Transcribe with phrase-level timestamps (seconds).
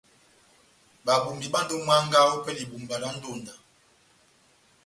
[1.05, 3.53] Babumbi bandini ó myánga ópɛlɛ ya ibumba dá ndonda.